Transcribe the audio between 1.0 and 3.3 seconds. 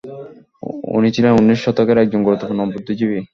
ছিলেন উনিশ শতকের একজন গুরুত্বপূর্ন বুদ্ধিজীবি!